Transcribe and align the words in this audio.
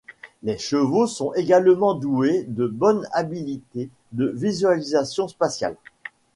Les 0.41 0.57
chevaux 0.57 1.05
sont 1.05 1.31
également 1.35 1.93
doués 1.93 2.45
de 2.47 2.65
bonnes 2.65 3.07
habilités 3.13 3.91
de 4.13 4.31
visualisation 4.33 5.27
spatiale. 5.27 5.75